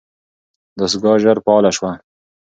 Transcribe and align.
دستګاه 0.79 1.17
ژر 1.23 1.37
فعاله 1.45 1.71
شوه. 1.77 1.91